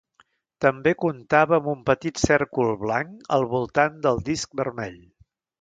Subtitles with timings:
[0.65, 5.01] També comptava amb un petit cèrcol blanc al voltant del disc vermell.